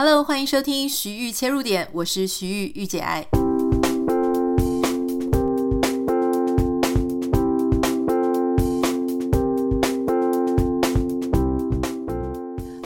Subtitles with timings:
[0.00, 3.26] Hello，欢迎收听徐玉切入点，我是徐玉玉姐爱。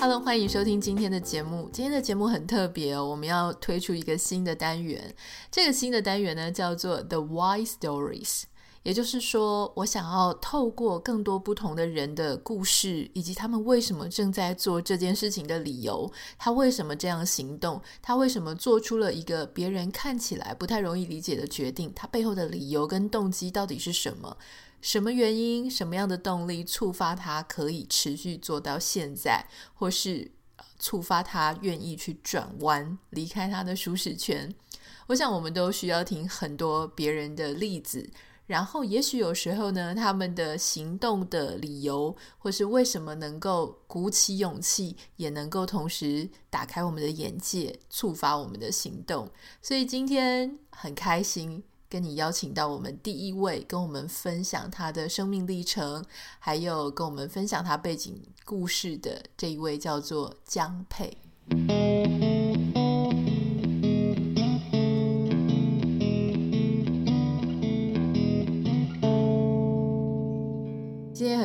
[0.00, 1.68] Hello，欢迎收听今天的节目。
[1.70, 5.14] 今天的节目很特别哦，我们要推出一个新的单元。
[5.50, 8.44] 这个新的单元呢，叫做 The Why Stories。
[8.82, 24.36] 也就是说，我想要透过更多不同的人的故事，以及他们为什么正在做这件事情的理由，他为什么这样行动，他为什么做出了一个别人看起来不太容易理解的决定，他背后的理由跟动机到底是什么？
[24.80, 25.70] 什么原因？
[25.70, 30.32] 什么样的动力触发他可以持续做到现在，或是
[30.80, 34.52] 触发他愿意去转弯，离开他的舒适圈？
[35.06, 38.10] 我想，我们都需要听很多别人的例子。
[38.52, 49.26] 然后，也许有时候呢，他们的行动的理由，或是为什么能够鼓起勇气，也能够同时打开我们的眼界，触发我们的行动。
[49.62, 56.04] 所以今天很开心跟你邀请到我们第一位，跟我们分享他的生命历程，
[56.38, 61.16] 还有跟我们分享他背景故事的这一位，叫做江佩。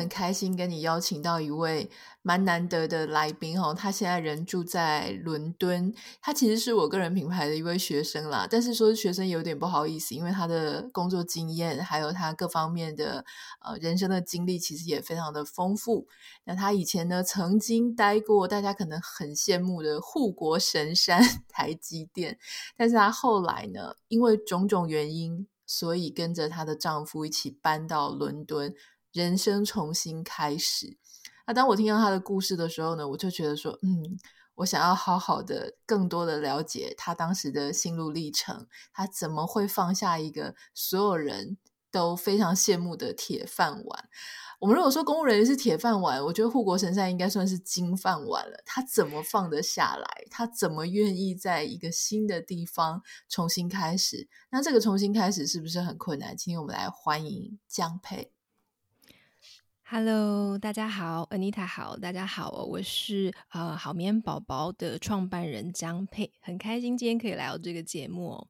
[0.08, 1.90] 开心跟你邀请到一位
[2.22, 8.48] 蛮难得的来宾哦，他现在人住在伦敦，他其实是我个人品牌的一位学生啦。
[8.50, 13.24] 但是说学生有点不好意思，因为他的工作经验还有他各方面的
[13.64, 16.08] 呃人生的经历，其实也非常的丰富。
[16.44, 22.38] 那他以前呢，曾经待过大家可能很羡慕的护国神山 台积电，
[22.76, 28.74] 但是他后来呢，因为种种原因，所以跟着她的丈夫一起搬到伦敦。
[29.18, 30.96] 人生重新开始。
[31.48, 34.20] 那当我听到他的故事的时候呢，我就觉得说，嗯，
[34.54, 38.68] 我想要好好的、更多的了解他当时的心路历程。
[38.94, 41.58] 他怎么会放下一个所有人
[41.90, 44.10] 都非常羡慕的铁饭碗？
[44.60, 48.62] 我们如果说公务人员是铁饭碗，我觉得护国神山应该算是金饭碗了。
[48.66, 50.26] 他怎么放得下来？
[50.30, 54.28] 他怎么愿意在一个新的地方重新开始？
[54.52, 56.36] 那这个重新开始是不是很困难？
[56.36, 58.34] 今天我们来欢迎江佩。
[59.90, 68.48] Hello，大家好，Anita 好，大家好，我是呃好眠宝宝的创办人江沛，很开心今天可以来到这个节目哦。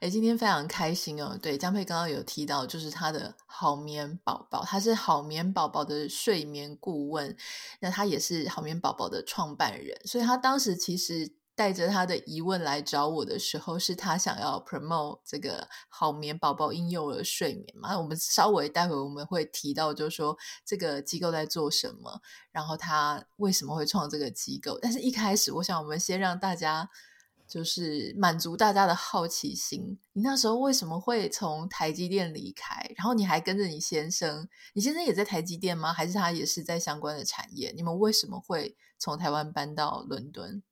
[0.00, 1.38] 诶，今天非常开心哦。
[1.42, 7.36] 对，江沛刚刚有提到，就是他的好眠宝宝，他是好眠宝宝的睡眠顾问，
[7.80, 11.36] 那他也是好眠宝宝的创办人，所以他当时其实。
[11.58, 17.98] 带着他的疑问来找我的时候，是他想要 promote 这个好眠宝宝婴幼儿睡眠嘛？
[17.98, 22.20] 我们稍微待会我们会提到，就是说这个机构在做什么，
[22.52, 24.78] 然后他为什么会创这个机构。
[24.80, 26.88] 但是一开始，我想我们先让大家
[27.48, 29.98] 就是满足大家的好奇心。
[30.12, 32.88] 你那时候为什么会从台积电离开？
[32.96, 35.92] 然后你还跟着你先生，你先生也在台积电吗？
[35.92, 37.72] 还是他也是在相关的产业？
[37.74, 40.62] 你们为什么会从台湾搬到伦敦？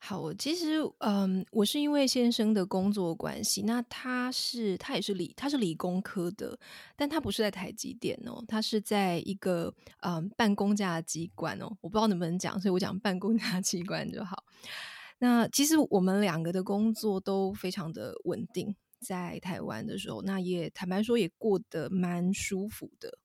[0.00, 6.56] 好，其实，嗯，我是因为先生的工作关系，那他是他也是理他是理工科的，
[6.96, 14.44] 但他不是在台积电哦，他是在一个嗯办公家机关哦，我不知道能不能讲，所以我讲办公家机关就好。
[15.18, 23.18] 那其实我们两个的工作都非常的稳定，在台湾的时候，那也坦白说也过得蛮舒服的。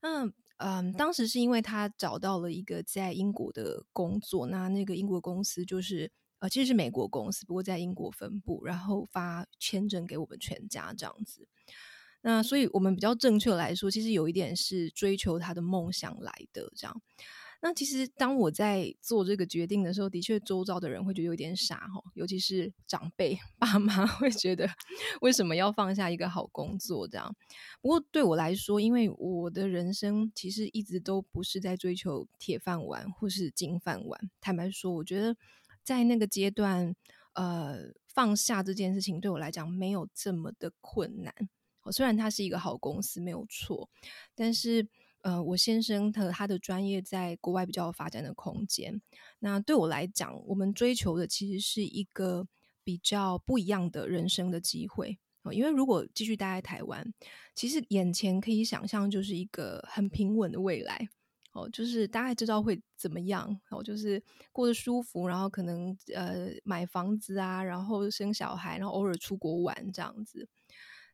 [0.00, 0.28] 那
[0.62, 11.48] 嗯，当时是因为他找到了一个在英国的工作，那那个英国公司就是呃，其实是美国公司，不过在英国分部，然后发签证给我们全家这样子。
[12.22, 17.02] 那所以我们比较正确来说，其实有一点是追求他的梦想来的这样。
[17.64, 24.68] 那其实当我在做这个决定的时候，的确周遭的人会觉得有点傻哈，尤其是长辈爸妈 会觉得
[25.20, 27.32] 为什么要放下一个好工作这样。
[27.80, 34.30] 不过对我来说，因为我的人生其实一直都不是在追求铁饭碗或是金饭碗。
[34.40, 35.36] 坦白说，我觉得
[35.84, 36.96] 在那个阶段，
[37.34, 41.32] 呃，放下这件事情对我来讲没有这么的困难。
[41.92, 43.88] 虽然它是一个好公司没有错，
[44.34, 44.88] 但是。
[45.22, 49.00] 呃，我先生和他的专业在国外比较有发展的空间。
[49.38, 52.46] 那对我来讲，我们追求的其实是一个
[52.84, 55.18] 比较不一样的人生的机会。
[55.50, 57.12] 因为如果继续待在台湾，
[57.54, 61.08] 其实眼前可以想象就是一个很平稳的未来。
[61.52, 64.22] 哦，就是大概知道会怎么样，哦，就是
[64.52, 70.48] 过得舒服，然后可能呃买房子啊，然后生小孩，然后偶尔出国玩这样子。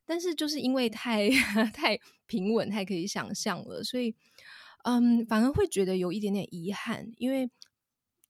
[0.08, 1.28] 但是就是因为太
[1.74, 4.16] 太平稳，太可以想象了，所以
[4.84, 7.12] 嗯，反而会觉得有一点点遗憾。
[7.18, 7.50] 因为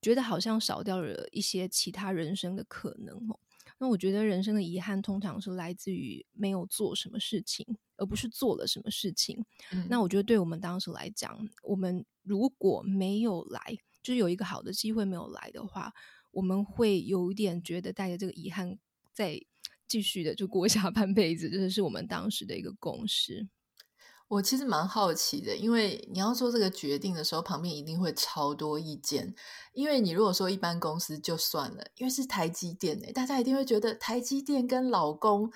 [0.03, 3.39] 觉得好像少掉了一些其他人生的可能哦。
[3.79, 7.65] 那我觉得人生的遗憾通常是来自于没有做什么事情，
[7.97, 9.45] 而不是做了什么事情。
[9.71, 13.61] 嗯、那我觉得对我们当时来讲，我们如果没有来，
[14.03, 15.93] 就是有一个好的机会没有来的话，
[16.33, 18.79] 我们会有一点觉得带着这个遗憾
[19.13, 19.41] 再
[19.89, 21.49] 继续的就过下半辈子。
[21.49, 23.49] 这是我们当时的一个共识。
[24.29, 29.35] 我其实蛮好奇的，因为你要做这个决定的时候，旁边一定会超多意见。
[29.73, 35.51] 因为你如果说一般公司就算了，因为是台积电诶，大家一定会觉得台积电跟老公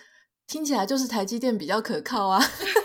[0.46, 2.42] 听起来就是台积电比较可靠啊。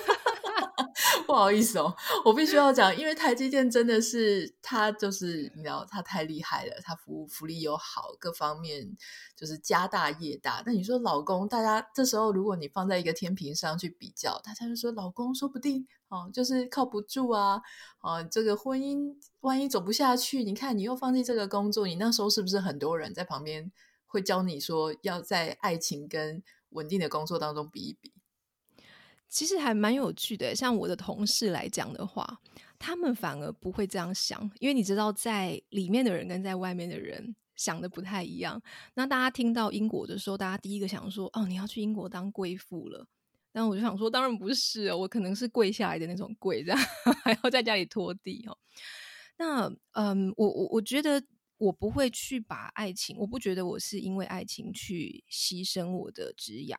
[1.28, 1.94] 不好意思哦，
[2.24, 8.96] 我必须要讲，因为台积电真的是他就是你知道他太厉害了，他服务福利又好，各方面
[9.36, 10.64] 就是家大业大。
[10.66, 17.62] 那你说老公，大家这时候如果你放在一个天平上去比较，大家就说老公说不定哦，就是靠不住啊，
[18.00, 23.70] 啊，这个婚姻万一走不下去，你看你又放弃这个工作，你那时候是不是很多人在旁边
[24.06, 28.14] 会教你说要在爱情跟稳定的工作当中比一比？
[29.30, 32.40] 其实还蛮有趣的，像我的同事来讲的话，
[32.80, 38.62] 他们反而不会这样想，因为你知道，在里面的人跟在外面的人想的不太一样。
[38.94, 43.06] 那大家听到英国的时候，大家第一个想说：“哦，你要去英国当贵妇了。”
[43.54, 46.80] 那我就想说：“当然不是哦，我可能是跪下来的那种跪，这样
[47.24, 48.58] 还要在家里拖地哦。”
[49.38, 51.22] 那嗯，我我我觉得
[51.58, 56.76] 我不会去把爱情，我不觉得我是因为爱情去牺牲我的职涯。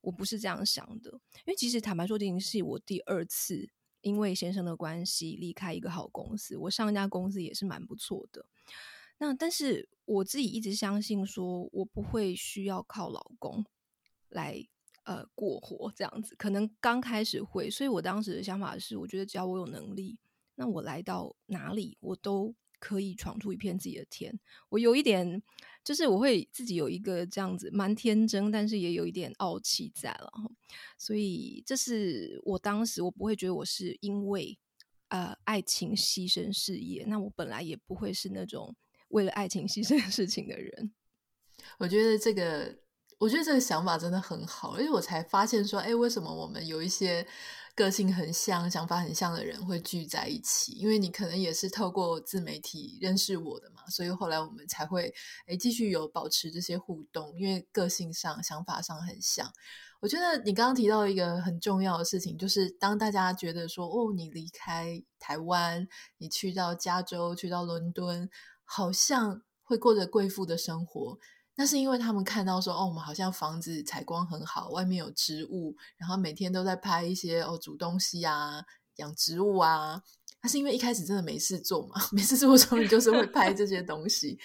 [0.00, 3.68] 我不是这样想的，因为其实坦白说，这已经是我第二次
[4.00, 6.56] 因为先生的关系离开一个好公司。
[6.56, 8.46] 我上一家公司也是蛮不错的。
[9.18, 13.64] 那但是我自己一直相信，说我不会需要靠老公
[14.28, 14.64] 来
[15.02, 16.36] 呃过活这样子。
[16.36, 20.16] 可能刚开始会，所以我当时的想法是，我觉得只要我有能力，
[20.54, 24.38] 那我来到哪里我都可以闯出一片自己的天。
[24.68, 25.42] 我有一点。
[25.88, 30.30] 就是我会自己有一个这样子蛮天真，但是也有一点傲气在了，
[30.98, 34.58] 所以这是我当时我不会觉得我是因为
[35.08, 38.76] 呃爱情牺牲事业，那我本来也不会是那种
[39.08, 40.92] 为了爱情牺牲事情的人。
[41.78, 42.80] 我觉得这个，
[43.16, 47.26] 我觉得这个想法真的很好，而且我才发现说，哎，为什么我们有一些。
[47.78, 55.14] 个性很像、想法很像的人会聚在一起，因为你可能也是透过自媒体认识我的嘛，所以后来我们才会
[55.46, 59.48] 诶继续有保持这些互动，因为个性上、想法上很像。
[60.00, 65.86] 我觉得你刚刚提到一个很重要的事情，就是当大家觉得说哦，你离开台湾，
[66.16, 68.28] 你去到加州、去到伦敦，
[68.64, 71.16] 好像会过着贵妇的生活。
[71.60, 78.62] 那是因为他们看到说，哦，我们好像房子采光很好，外面有植物，然后每天都在拍一些哦煮东西啊、
[78.98, 80.00] 养植物啊。
[80.40, 84.38] 那是因为一开始真的没事做嘛， 没事做的时候你就是会拍这些东西。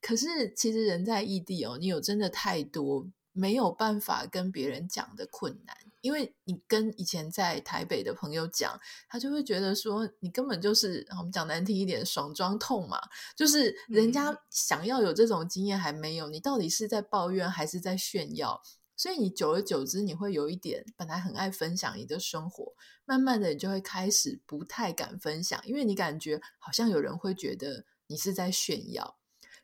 [0.00, 5.76] 可是其实人在异地哦，你有真的太多没有办法跟别人讲的困难。
[6.04, 8.78] 因为你跟以前在台北的朋友讲，
[9.08, 13.00] 他就会觉得说你根本就是我们讲难听一点，爽装痛嘛，
[13.34, 18.60] 就是人家想要有这种经验还没有，你到底是在抱怨还是在炫耀？
[18.94, 22.74] 所以你久而久之，你会有一点本来很爱分享你的生活，
[23.06, 29.16] 慢慢的你就会开始不太敢分享，因为你感觉好像有人会觉得你是在炫耀。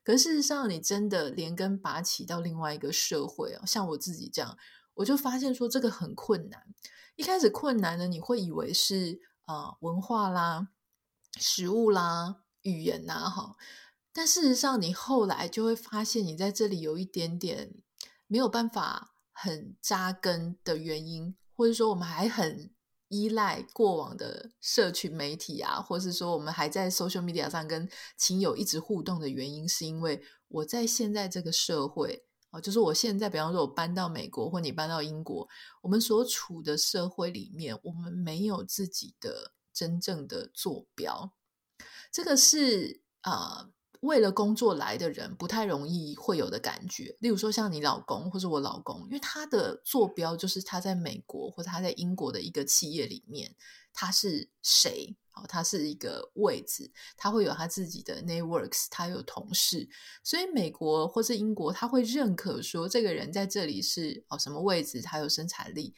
[0.03, 4.57] 可是事实上，你真的连根拔起到另外一个社会哦，像我自己这样。
[5.01, 6.63] 我就发现说这个很困难。
[7.17, 10.69] 一开始困难呢，你会以为是啊、文化啦、
[11.39, 13.57] 食物啦、语言呐，哈。
[14.13, 17.75] 但事实上，你后来就会发现，你在这里有一点点
[18.27, 22.71] 没有办法很扎根的原因，或者说我们还很
[23.09, 27.89] 依赖过往的社群媒体啊，或是说我们还在 social media 上跟
[28.19, 32.27] 亲友一直互动的原因，是因为我在现在这个社会。
[32.51, 35.49] 哦，就是我现在，比方说，我搬到美国，或你搬到英国，
[35.83, 41.33] 我们所处的社会里面，我们没有自己的真正的坐标。
[42.11, 47.17] 这个是啊、为了工作来的人不太容易会有的感觉。
[47.21, 53.55] 例如说，像你老公或者我老公，因为他的坐标就是他在美国或者他在英国的一个企业里面，
[53.93, 55.17] 他是谁？
[55.41, 59.89] 好，他是一个位置，他会有他自己的 networks，他有同事，
[60.23, 65.95] 所以美国或是英国，他会认可说这个人在这里是哦什么位置，他有生产力。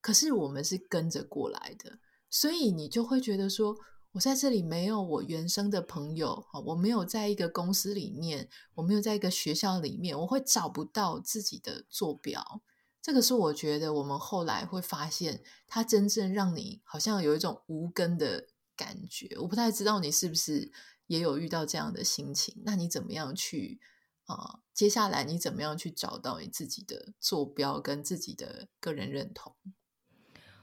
[0.00, 1.98] 可是我们是跟着过来的，
[2.30, 3.76] 所以你就会觉得说，
[4.12, 12.62] 我在这里没有我原生的朋友，我没有在一个公司里面，我没有在一个学校里面，我会找不到自己的坐标。
[13.02, 18.46] 这个是我觉得我们后来会发现，它真正让你好像有一种无根的。
[18.76, 20.70] 感觉我不太知道你是不是
[21.06, 23.80] 也有遇到这样的心情，那你怎么样去
[24.24, 29.54] 啊、接下来你怎么样去找到你自己的坐标跟自己的个人认同？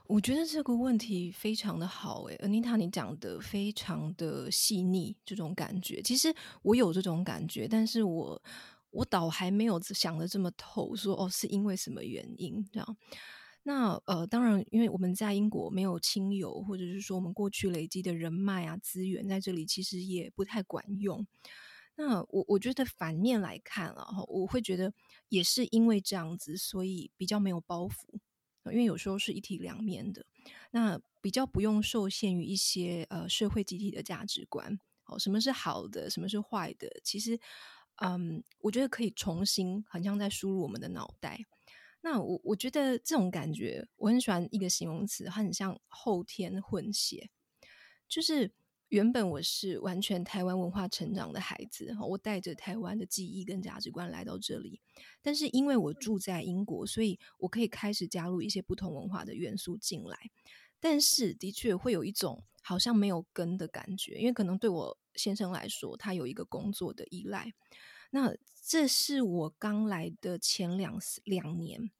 [0.06, 8.42] 我觉得这个问题非常的好，诶，Anita，你讲的非常的细腻，这种感觉，其实我有这种感觉，但是我
[8.90, 12.96] 我倒还没有想得这么透，说哦，是因为什么原因这样。
[13.64, 21.26] 那呃，当然，因为我们在英国没有亲友，或者是说我们过去累积的人脉啊资源在这里，其实也不太管用。
[21.96, 24.92] 那我我觉得反面来看啊，我会觉得
[25.28, 27.94] 也是因为这样子，所以比较没有包袱。
[28.70, 30.24] 因为有时候是一体两面的，
[30.70, 34.78] 那比较不用受限于一些呃社会集体的价值观。
[35.04, 36.88] 哦，什么是好的，什么是坏的？
[37.04, 37.38] 其实，
[38.02, 41.44] 嗯，我觉得可以重新，好像在输入我们的脑袋。
[42.04, 47.30] 那我我觉得这种感觉，我很喜欢一个形容词，它很像后天混血，
[48.06, 48.52] 就是。
[48.90, 54.80] 原本我是完全台湾文化成长的孩子，我带着台湾的记忆跟价值观来到这里。
[55.20, 60.16] 但是因为我住在英国，所以我可以开始加入一些不同文化的元素进来。
[60.78, 67.52] 但是的确会有一种好像没有根的感觉，因为可能对我先生来说，他有一个工作的依赖。
[68.14, 68.32] 那
[68.64, 71.90] 这是我刚来的前两两年，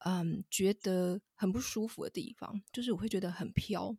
[0.00, 3.96] 嗯，觉得很不舒服的地方，就是我会觉得很飘。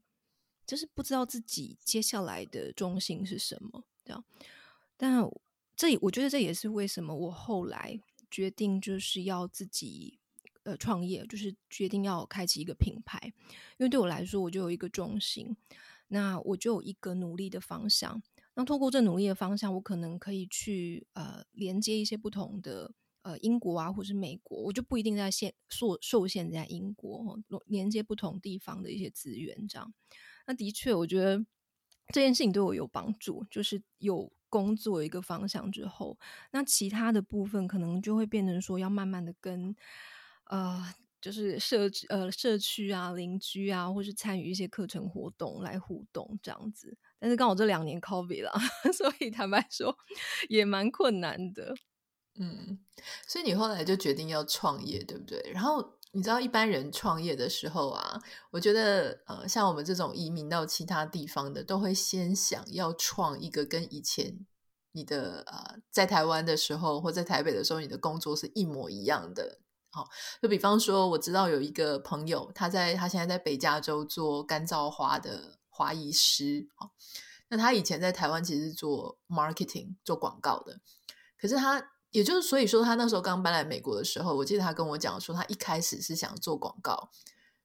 [0.67, 4.23] 就是不知道自己接下来的重心是什么，这样。
[4.95, 5.27] 但
[5.75, 10.19] 这我觉得这也是为什么我后来决定就是要自己
[10.63, 13.19] 呃创业，就是决定要开启一个品牌。
[13.77, 15.57] 因为对我来说，我就有一个重心，
[16.09, 18.21] 那我就有一个努力的方向。
[18.55, 29.93] 那透过这努力的方向，我可能可以去呃连接一些不同的呃英国啊，或是美国，我就不一定在限受受限在英国，连接不同地方的一些资源，这样。
[30.47, 31.45] 那的确，我觉得
[32.13, 36.17] 这件事情对我有帮助，就是有工作一个方向之后，
[36.51, 39.75] 那其他的部分可能就会变成说要慢慢的跟
[40.45, 46.97] 呃，就是社呃社区啊、邻居啊，或是参与一些课程活动来互动这样子。
[47.19, 48.51] 但是刚好这两年 COVID 了，
[48.93, 49.95] 所以坦白说
[50.49, 51.75] 也蛮困难的。
[52.39, 52.79] 嗯，
[53.27, 55.51] 所以你后来就决定要创业，对不对？
[55.53, 55.95] 然后。
[56.11, 58.17] 你知道一般人创业的时候啊，
[58.51, 64.45] 我觉得呃，像我们这种移民到其他地方的，都会先想要创一个跟以前
[64.93, 69.59] 你的呃在台湾的时候或在台北的时候你的工作是一模一样的。
[69.91, 70.07] 好、哦，
[70.41, 76.67] 就比方说，我知道有一个朋友，他在他现在在北加州做干燥花的华裔师。
[76.75, 76.91] 好、
[77.49, 80.79] 那他以前在台湾其实是做 marketing 做广告的，
[81.37, 81.91] 可是他。
[82.11, 87.09] 也就是所以说，他那时候刚搬来美国的时候，我记得他跟我讲说，他一开始是想做广告，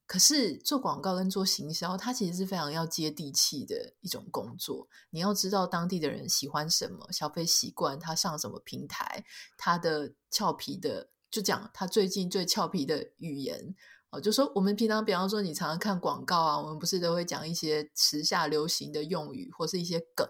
[0.08, 4.88] 可是做广告跟做行销，他其实是非常要接地气的一种工作。
[5.10, 9.24] 你要知道当地的人喜欢什么，消费习惯，他上什么平台，
[9.56, 13.76] 他的俏皮的，就讲他最近最俏皮的语言
[14.10, 20.28] 哦，就说我们平常比方说你常常看广告啊，我们不是都会讲一些时下流行的用语或是一些梗。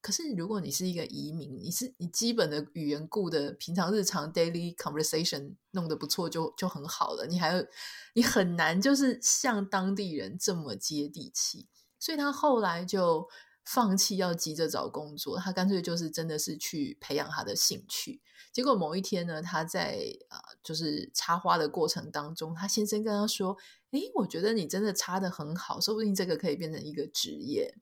[0.00, 7.26] 可是，如果你是一个移民，你是你基本的语言顾的，平常日常 daily conversation 弄得不错，就就很好了。
[7.26, 7.66] 你还有，
[8.14, 11.66] 你很难就是像当地人这么接地气。
[11.98, 13.28] 所以他后来就
[13.70, 18.22] 放弃要急着找工作，他干脆就是真的是去培养他的兴趣。
[18.50, 23.58] 结果某一天呢，他在啊、就是插花的过程当中，他先生跟他说
[23.92, 27.74] ：“诶，我觉得你真的插得很好，说不定这个可以变成一个职业。”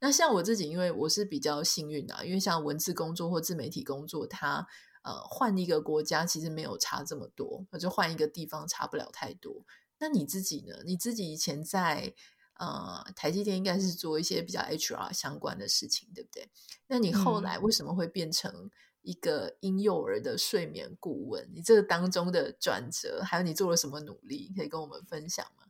[0.00, 4.66] 那像我自己，因为我是比较幸运的，因为像文字工作或自媒体工作，它
[5.02, 9.66] 呃换一个国家其实没有差这么多，就换一个地方差不了太多。
[9.98, 10.76] 那你自己呢？
[10.86, 12.14] 你自己以前在
[12.62, 16.48] 呃台积电应该是做一些比较 HR 相关的事情，对不对？
[16.86, 18.70] 那你后来为什么会变成
[19.02, 21.50] 一个婴幼儿的睡眠顾问？
[21.52, 25.64] 你这个当中的转折，还有你做了什么努力，可以跟我们分享吗？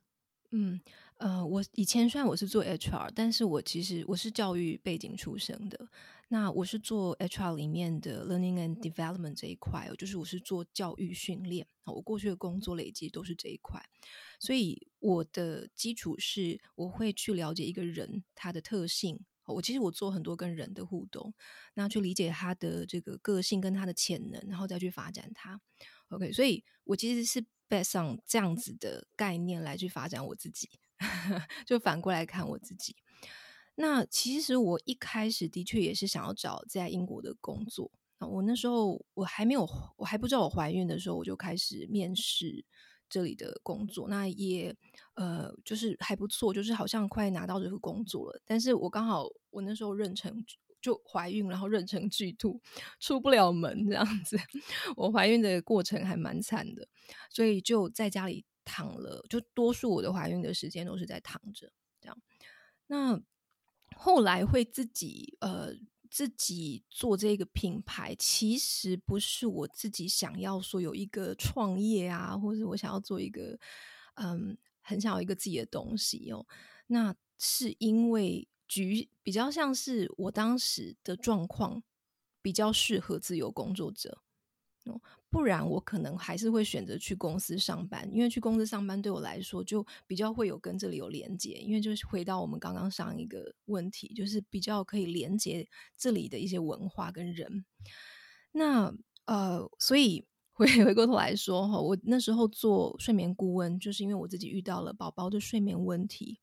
[0.51, 0.81] 嗯。
[1.19, 5.79] 呃，我以前虽然我是做 HR，但是我其实我是教育背景出身的。
[6.33, 11.67] 那我是做 HR 里面的 Learning and Development 这一块，就是我是做教育训练。
[11.85, 13.85] 我过去的工作累积都是这一块，
[14.41, 19.21] 所以我的基础是我会去了解一个人他的特性。
[19.45, 21.35] 我其实我做很多跟人的互动，
[21.75, 25.61] 那去理解他的这个个性跟他的潜能，然后再去发展他。
[26.09, 30.71] OK，所以我其实是 based on 这样子的概念来去发展我自己。
[31.67, 32.97] 就反过来看我自己，
[33.75, 37.91] 那其实我一开始的确也是想要找在英国的工作。
[38.19, 42.65] 那我那时候我还没有，我还不知道我怀孕的时候，我就开始面试
[43.09, 44.09] 这里的工作。
[44.09, 44.77] 那也
[45.15, 48.41] 呃，就是还不错，就是好像快拿到这个工作了。
[48.45, 50.45] 但是我刚好我那时候妊娠
[50.81, 52.61] 就怀孕，然后妊娠剧吐，
[53.01, 54.37] 出不了门这样子。
[54.97, 56.87] 我怀孕的过程还蛮惨的，
[57.31, 62.17] 所以就在家里躺了，就多数我的怀孕的时间都是在躺着这样。
[62.87, 63.21] 那
[63.97, 65.73] 后来会自己呃
[66.11, 73.59] 自己做这个品牌，其实不是我自己想要说有一个创业啊，或者我想要做一个
[74.15, 76.47] 嗯很想要一个自己的东西哦。
[76.87, 78.49] 那是因为。
[78.69, 81.83] 局比较像是我当时的状况
[82.41, 84.23] 比较适合自由工作者，
[85.31, 97.65] 不然我可能还是会选择去公司上班，因为去公司上班对我来说就比较会有跟这里有连接，因为就是回到我们刚刚上一个问题，就是比较可以连接这里的一些文化跟人。
[98.53, 106.41] 那呃，所以回回过头来说哈，我那时候做睡眠顾问，就是因为我自己遇到了宝宝的睡眠问题。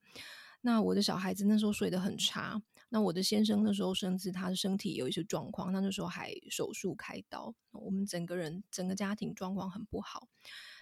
[0.62, 10.28] 那我的小孩子那时候睡得很差，那我的先生那时候甚至他的身体有一些状况，他那时候还手术开刀，我们整个人整个家庭状况很不好。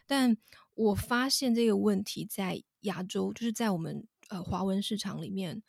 [0.06, 0.38] 但
[0.74, 5.62] 我发现这个问题在亚洲，就是在我们呃华文市场里面，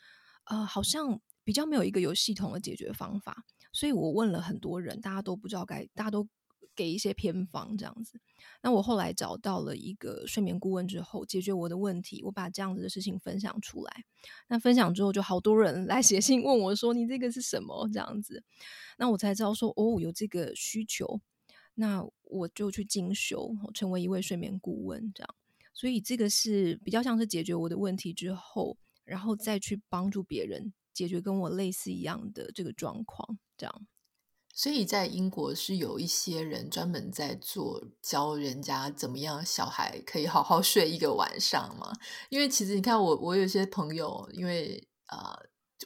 [0.44, 6.28] 呃好像比较没有一个有系统的解决方法，所以我问了很多人，大家都不知道该，大家都。
[6.78, 8.20] 给一些偏方这样子，
[8.62, 14.04] 那我后来找到了一个睡眠顾问之后，解决我的问题，我把这样子的事情分享出来。
[14.46, 18.44] 那分享之后，就好多人来写信问我说：“你这个是什么？”这样子，
[18.96, 21.20] 那我才知道说哦，有这个需求，
[21.74, 25.10] 那我就去进修，成为一位睡眠顾问。
[25.12, 25.34] 这样，
[25.74, 33.86] 所以这个是比较像是解决我的问题之后，然后再去帮助别人解决跟我类似一样的这个状况，这样。
[34.58, 41.92] 所以在英国是有一些人专门在做教人家怎么样小孩可以好好睡一个晚上嘛。
[42.28, 45.32] 因为其实你看我，我有些朋友，因为呃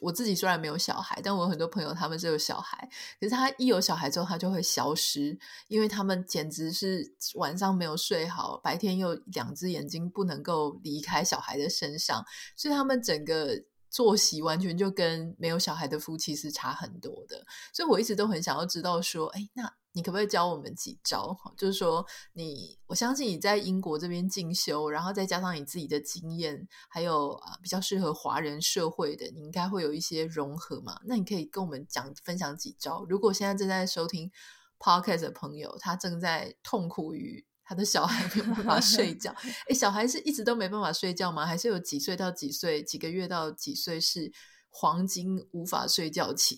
[0.01, 2.89] 我自己虽然没有小孩，但我有很多朋友他们是有小孩，
[3.19, 5.37] 可是他一有小孩之后他就会消失，
[5.67, 12.25] 因为他们简直是晚上没有睡好，白天又两只眼睛不能够离开小孩的身上，
[12.57, 13.65] 所以他们整个。
[13.93, 21.37] 作息完全就跟没有小孩的夫妻是差很多的，所以我一直都很想要知道说，哎，那你可不可以教我们几招？
[21.55, 22.03] 就是说
[22.33, 30.99] 你，我相信你在英国这边进修，然后再加上你自己的经验，还有啊比较适合华人社会的，你应该会有一些融合嘛？
[31.05, 33.05] 那你可以跟我们讲分享几招。
[33.07, 34.31] 如果现在正在收听
[34.79, 37.45] Podcast 的朋友，他正在痛苦于。
[37.65, 39.33] 他的小孩没有办法睡觉，
[39.69, 41.45] 诶，小孩是一直都没办法睡觉吗？
[41.45, 44.31] 还是有几岁到几岁，几个月到几岁是
[44.69, 46.57] 黄金无法睡觉期？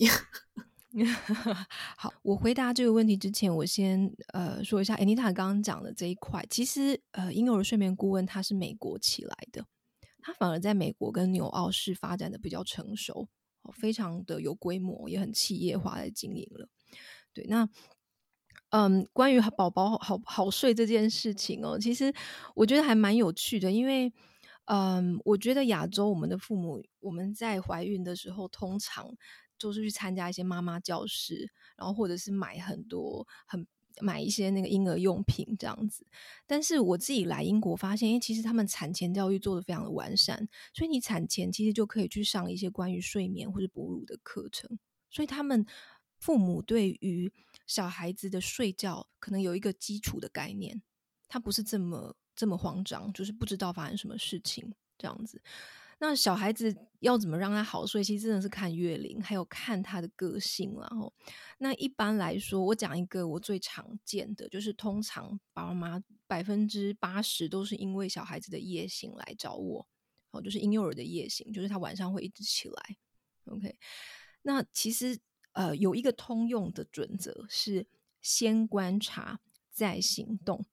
[1.97, 9.65] 好，我回答这个问题之前，我先呃说一下，Anita 刚刚讲的这一块，其实呃婴幼儿睡眠顾问他是美国起来的，
[10.21, 13.27] 他反而在美国跟纽澳市发展的比较成熟，
[13.73, 16.67] 非常的有规模，也很企业化的经营了。
[17.31, 17.69] 对，那。
[18.75, 22.13] 嗯，关于宝宝好好睡这件事情哦，其实
[22.53, 24.11] 我觉得还蛮有趣的，因为
[24.65, 29.15] 嗯，我觉得亚洲我们的父母，我们在怀孕的时候，通常
[29.57, 33.65] 就是去参加一些妈妈教室，然后或者是买很多很
[34.01, 36.05] 买一些那个婴儿用品这样子。
[36.45, 44.77] 但是我自己来英国发现，因为其实他们产前教育做得非常的完善，所以你产前其实就可以去上一些关于睡眠或者哺乳的课程，
[45.09, 45.65] 所以他们。
[46.25, 47.31] 父母对于
[47.67, 50.81] 小孩子的睡觉可能有一个基础的概念，
[51.27, 55.39] 他不是这么这么慌张，就是不知道发生什么事情这样子。
[55.99, 58.03] 那小孩子要怎么让他好睡？
[58.03, 60.75] 其实真的是看月龄，还有看他的个性。
[60.79, 61.13] 然后，
[61.59, 69.87] 那一般来说，我讲一个我最常见的，就是通常爸爸妈妈百分之八十都是因为小孩子的夜醒来找我，
[70.31, 72.97] 哦，就是婴幼儿的夜醒，就是他晚上会一直起来。
[73.45, 73.77] OK，
[74.41, 75.19] 那其实。
[75.55, 77.87] 呃，有一个通用的准则是
[78.21, 79.39] 先观察
[79.71, 80.65] 再行动。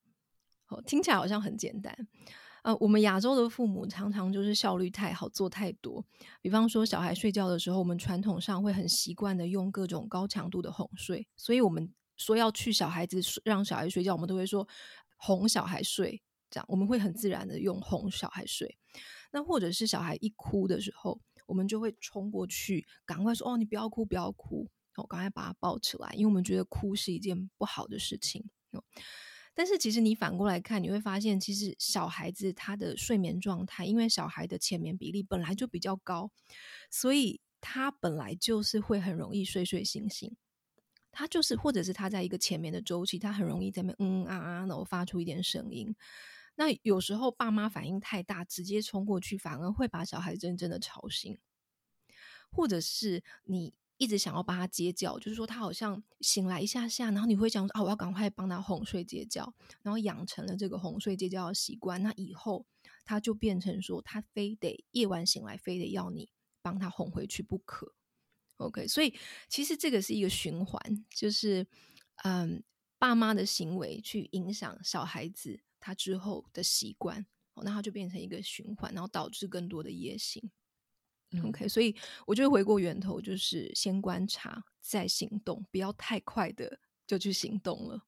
[0.67, 1.97] 哦，听起来好像很简单。
[2.65, 6.05] 呃，我们亚洲的父母常常就是效率太好，做太多。
[6.41, 14.67] 比方说，小孩睡觉的时候，我们传统上会很习惯的用各种高强度的哄睡，所以我们说要去小孩子让小孩睡觉，我们都会说
[15.17, 18.77] 哄小孩睡，这样我们会很自然的用哄小孩睡。
[19.31, 21.21] 那或者是小孩一哭的时候。
[21.53, 28.49] 我们就会冲过去，赶快说：“哦，你不要哭，不要哭！”我赶快把他抱起来，因为我们觉得哭是一件不好的事情。
[29.53, 36.31] 但是，其实你反过来看，你会发现，其实小孩子他的睡眠状态，因为小孩的浅眠比例本来就比较高，
[36.91, 40.35] 所以他本来就是会很容易睡睡醒醒。
[41.11, 45.95] 他就是，或者是他在一个浅眠的周期，他很容易在那嗯嗯啊啊，然后发出一点声音。
[46.55, 51.39] 那有时候爸妈反应太大，直接冲过去，反而会把小孩真正的吵醒，
[52.51, 62.03] 或者是你一直想要帮他接觉，就是说他好像醒来一下下，然后你会讲说啊，我要赶快帮他哄睡接觉，然后养成了这个哄睡接觉的习惯。
[62.03, 62.67] 那以后
[63.05, 67.95] 他就变成说，他非得夜晚醒来，非得要你帮他哄回去不可。
[68.57, 69.15] OK，所以
[69.49, 71.67] 其实这个是一个循环，就是
[72.25, 72.63] 嗯，
[72.99, 80.51] 爸妈的行为去影响小孩子他之后的习惯，那他就变成一个循环，然后导致更多的夜醒。
[81.45, 88.03] OK，所以我觉得回过源头就是先观察再行动，不要太快的就去行动了。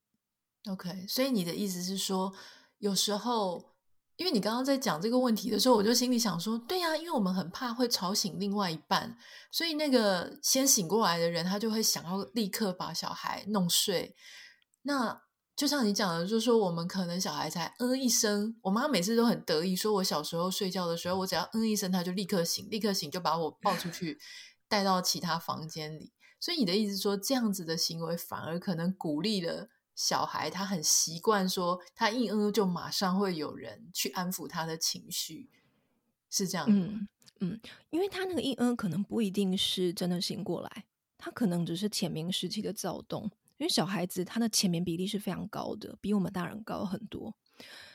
[0.67, 2.33] OK，所以你的意思是说，
[2.77, 3.75] 有时候
[4.15, 9.17] 因为你刚刚在讲这个问题的时候，我就心里想说，对呀，因为我们很怕会吵醒另外一半，
[9.51, 14.15] 所以那个先醒过来的人，他就会想要立刻把小孩弄睡。
[14.83, 15.24] 那
[15.55, 24.19] 就像你讲的，就是说我们可能小孩才嗯一声，我妈每次都很得意，说我小时候睡觉的时候，我只要嗯一声，她就立刻醒，立刻醒就把我抱出去，
[24.67, 26.11] 带到其他房间里。
[26.39, 35.49] 所以你的意思说，这样子的行为反而可能鼓励了小孩，他很习惯说他一嗯就马上会有人去安抚他的情绪，
[36.29, 36.67] 是这样。
[36.69, 37.07] 嗯
[37.39, 40.85] 嗯，因为他那个一嗯可能不一定是真的醒过来，
[41.17, 43.31] 他可能只是浅明时期的躁动。
[43.57, 47.35] 因为小孩子他的浅眠比例是非常高的，比我们大人高很多，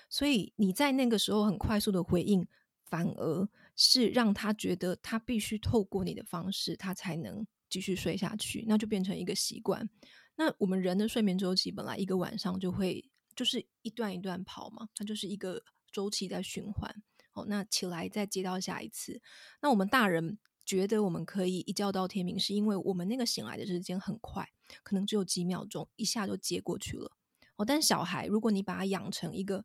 [0.08, 2.46] 所以你在那个时候很快速的回应，
[2.84, 9.88] 反而是让他觉得他必须透过你的方式，他才能继续睡下去，那就变成一个习惯。
[10.36, 17.02] 那我们人的睡眠周期本来一个晚上就会就是一段一段跑嘛，它就是一个周期在循环。
[17.32, 19.20] 哦，那起来再接到下一次，
[19.60, 20.38] 那我们大人。
[20.66, 24.48] 觉得我们可以一觉到天明，是因为我们那个醒来的时间很快，
[24.82, 27.12] 可能只有几秒钟，一下就接过去了。
[27.56, 29.64] 哦，但小孩，如果你把他养成一个，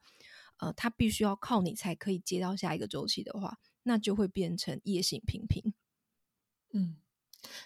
[0.57, 5.73] 呃，他必须要靠你才可以接到下一个周期的话，那就会变成夜醒频频。
[6.71, 6.97] 嗯，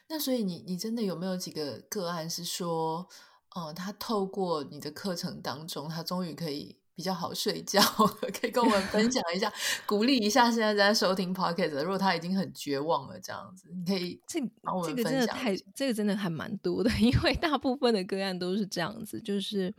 [0.08, 3.08] 那所以你你真的有没有几个个案是说，
[3.56, 6.79] 呃，他透过你的课程当中，他终于可以。
[7.00, 7.82] 比较好睡觉，
[8.42, 9.50] 可以跟我们分享一下，
[9.86, 11.82] 鼓励一下现在在收听 Podcast 的。
[11.82, 14.98] 如果他已经很绝望了，这样子，你可以这我们分享。
[14.98, 19.74] 这个真的太，这个真的还蛮多的， 因为大部分的个案都是这样子，就是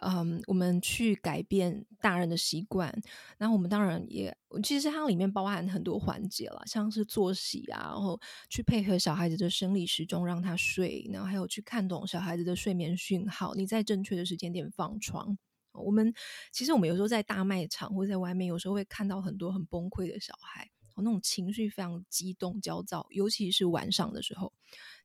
[0.00, 2.96] 嗯，我们去改变大人的习惯，
[3.36, 8.16] 然后我们当然也，其实它里面包含很多环节了，像是作息啊，然后
[8.48, 15.36] 去配合小孩子的生理时钟让他睡，然后还有去看懂小孩子的睡眠讯号，你在正确的时间点放床。
[15.82, 16.12] 我们
[16.52, 24.52] 其实我们有时候在大卖场或者在外面，有时候会看到很多很崩溃的小孩，那种情绪非常激动、焦躁，尤其是晚上的时候。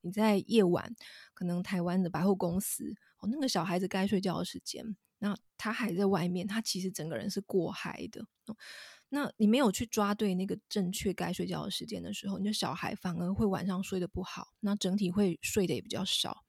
[0.01, 0.95] 你在夜晚，
[1.33, 8.23] 可能台湾的百货公司，哦，那个小孩子该睡觉的时间，那他还在外面，他其实整个人是过嗨的。
[9.09, 16.44] 那你没有去抓对那个正确该睡觉的时间的时候，你的小孩反而会晚上睡得不好，那整体会睡得也比较少。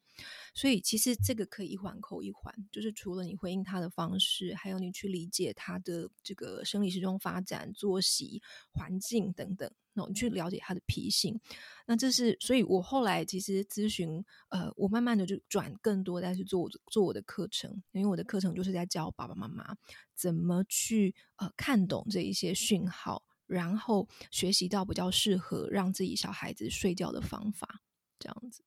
[0.56, 8.42] 所以其实这个可以一环扣一环，就是除了你回应他的方式，还有你去理解他的这个生理时钟发展、作息、
[8.72, 11.38] 环境等等，那你去了解他的脾性。
[11.84, 19.76] 那这是，所以我后来其实咨询，呃，我慢慢的就转更多在去做做我的课程，因为我的课程就是在教爸爸妈妈
[20.14, 27.82] 怎么去呃看懂这一些讯号，然后学习到比较适合让自己小孩子睡觉的方法，
[28.18, 28.62] 这样子，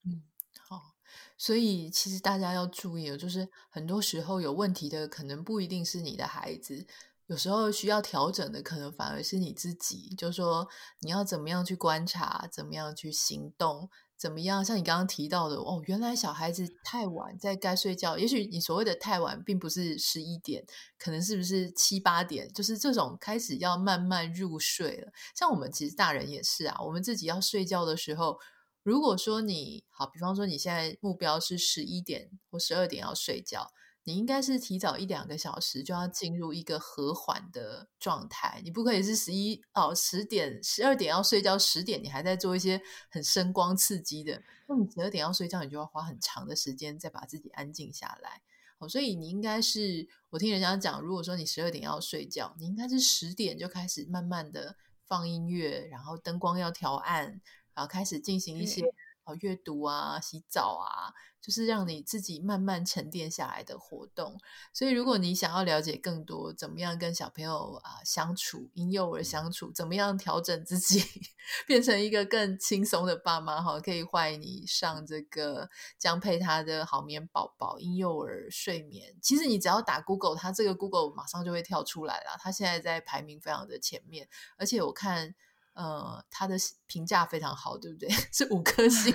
[1.41, 6.85] 所以，其实大家要注意，就是很多时候有问题的，可能不一定是你的孩子，
[7.27, 10.13] 有时候需要调整的，可能反而是你自己。
[10.17, 10.67] 就是说，
[10.99, 14.65] 你要怎么样去观察，怎么样去行动，怎么样？
[14.65, 20.65] 像你刚刚提到的，哦，原来小孩子太晚在该睡觉，也许你所谓的太晚，并不是十一点，
[20.97, 22.51] 可能是不是七八点？
[22.51, 25.13] 就是这种开始要慢慢入睡了。
[25.33, 28.37] 像我们其实大人也是啊，我们自己要睡觉的时候。
[28.83, 33.71] 如果说你好，比方说你现在目标是十一点或十二点要睡觉，
[34.05, 38.61] 你应该是提早一两个小时就要进入一个和缓的状态。
[38.63, 48.41] 你不可以是十一哦十点十二点要睡觉，十点你还在做一些很声光刺激的，那你十二点要睡觉，你就要花很长的时间再把自己安静下来。
[48.79, 57.41] 哦，所以你应该是我听人家讲，如果说你十二点要睡觉，你应该是十点就开始慢慢的放音乐，然后灯光要调暗。
[57.79, 58.81] 然后开始进行一些
[59.23, 64.37] 呃阅读啊、洗澡啊，就是让你自己慢慢沉淀下来的活动。
[64.73, 71.01] 所以，如果你想要了解更多怎么样跟小朋友啊相处、婴幼儿相处，怎么样调整自己，
[71.65, 79.15] 变成一个更轻松的爸妈哈，可以欢迎你上这个江佩他的好眠宝宝婴幼儿睡眠。
[79.21, 82.31] 其实你只要打 Google，它这个 Google 马上就会跳出来了。
[82.41, 85.33] 它现在在排名非常的前面，而且我看。
[85.73, 86.55] 呃，他的
[86.87, 88.09] 评价非常好，对不对？
[88.33, 89.13] 是五颗星。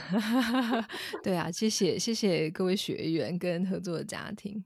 [1.23, 4.65] 对啊，谢谢谢谢各位学员跟合作的家庭。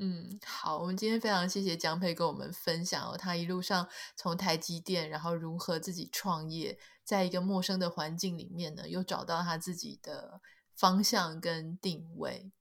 [0.00, 10.40] 嗯，好，我们今天非常谢谢江佩跟我们分享哦，他一路上从台积电，然后如何自己创业，在一个陌生的环境里面呢，又找到他自己的
[10.76, 12.52] 方向跟定位。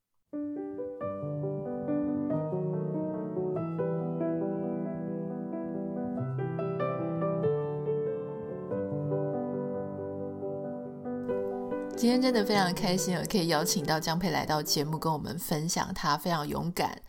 [11.97, 17.01] 今天真的非常开心，可以邀请到江佩来到节目，跟我们分享他非常勇敢。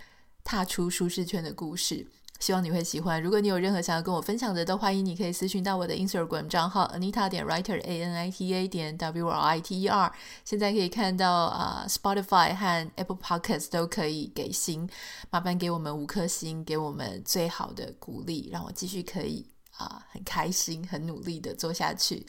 [0.42, 2.06] 踏出舒适圈的故事，
[2.40, 3.22] 希望你会喜欢。
[3.22, 9.82] 如果你有任何想要跟我分享的，都欢迎你可以私讯到我的 Instagram 账号 Anita 点 Writer A N I T A 点 W R I T
[9.82, 10.10] E R。
[10.46, 14.88] 现在可以看到啊、Spotify 和 Apple Podcasts 都可以给星，
[15.28, 19.44] 麻烦给我们五颗星，给我们最好的鼓励，让我继续可以
[19.76, 22.26] 啊、很开心、很努力的做下去。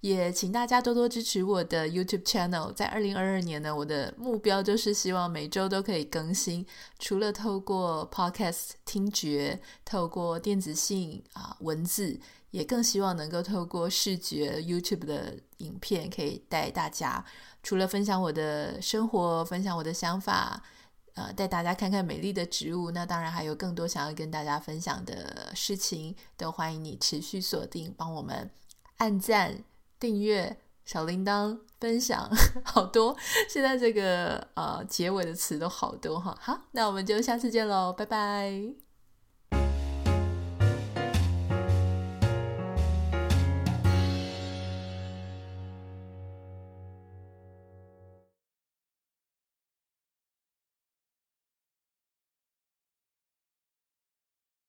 [0.00, 2.72] 也请大家多多支持我的 YouTube channel。
[2.72, 6.66] 在二零二二年呢，我的目标就是希望每周都可以更新。
[6.98, 12.18] 除了透过 Podcast 听觉，透过电子信啊文字，
[12.50, 17.24] 也更希望能够透过视觉 YouTube 的影片，可以带大家
[17.62, 20.62] 除了分享我的生活，分享我的想法，
[21.12, 22.90] 呃，带大家看看美丽的植物。
[22.90, 28.50] 那当然还有更多想要跟大家分享的事情，都欢迎你持续锁定，帮我们
[28.96, 29.62] 按赞。
[30.00, 32.28] 订阅、小铃铛、分享，
[32.64, 33.16] 好多。
[33.48, 36.36] 现在这个呃结尾的词都好多哈。
[36.40, 38.89] 好，那我们就下次见喽，拜拜。